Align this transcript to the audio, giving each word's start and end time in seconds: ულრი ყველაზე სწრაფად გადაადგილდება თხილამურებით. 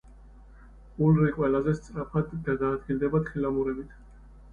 ულრი 1.07 1.27
ყველაზე 1.35 1.73
სწრაფად 1.79 2.31
გადაადგილდება 2.47 3.21
თხილამურებით. 3.29 3.93